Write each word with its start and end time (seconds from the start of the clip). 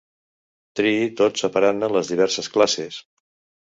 Triï 0.79 1.05
tot 1.21 1.43
separant-ne 1.43 1.93
les 1.99 2.13
diverses 2.17 2.53
classes. 2.59 3.03